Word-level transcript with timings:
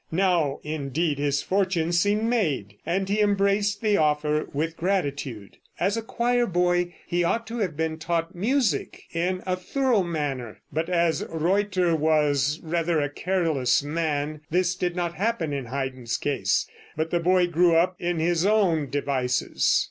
Now 0.11 0.57
indeed 0.63 1.19
his 1.19 1.43
fortune 1.43 1.91
seemed 1.91 2.23
made, 2.23 2.75
and 2.87 3.07
he 3.07 3.19
embraced 3.21 3.81
the 3.83 3.97
offer 3.97 4.47
with 4.51 4.75
gratitude. 4.75 5.57
As 5.79 5.95
a 5.95 6.01
choir 6.01 6.47
boy 6.47 6.95
he 7.05 7.23
ought 7.23 7.45
to 7.45 7.59
have 7.59 7.77
been 7.77 7.99
taught 7.99 8.33
music 8.33 9.03
in 9.13 9.43
a 9.45 9.55
thorough 9.55 10.01
manner, 10.01 10.59
but 10.73 10.89
as 10.89 11.23
Reutter 11.25 11.95
was 11.95 12.59
rather 12.63 12.99
a 12.99 13.11
careless 13.11 13.83
man 13.83 14.41
this 14.49 14.73
did 14.73 14.95
not 14.95 15.13
happen 15.13 15.53
in 15.53 15.65
Haydn's 15.67 16.17
case, 16.17 16.67
but 16.97 17.11
the 17.11 17.19
boy 17.19 17.45
grew 17.45 17.75
up 17.75 17.95
in 17.99 18.17
his 18.17 18.43
own 18.43 18.89
devices. 18.89 19.79